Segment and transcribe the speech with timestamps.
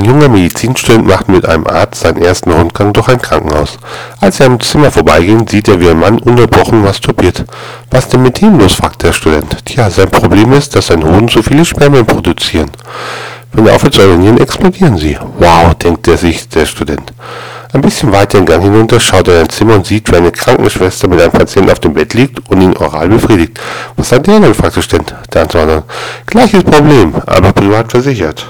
[0.00, 3.76] Ein junger Medizinstudent macht mit einem Arzt seinen ersten Rundgang durch ein Krankenhaus.
[4.18, 7.44] Als er am Zimmer vorbeigehen, sieht er, wie ein Mann unterbrochen masturbiert.
[7.90, 9.58] Was denn mit ihm los, fragt der Student.
[9.66, 12.70] Tja, sein Problem ist, dass sein Hoden zu viele Spermien produzieren.
[13.52, 15.18] Wenn er aufhört zu urinieren, explodieren sie.
[15.38, 17.12] Wow, denkt er sich, der Student.
[17.74, 20.32] Ein bisschen weiter den Gang hinunter schaut er in ein Zimmer und sieht, wie eine
[20.32, 23.60] Krankenschwester mit einem Patienten auf dem Bett liegt und ihn oral befriedigt.
[23.96, 25.14] Was hat der denn, fragt der Student.
[25.34, 25.84] Der Antwortet,
[26.24, 28.46] gleiches Problem, aber privat versichert.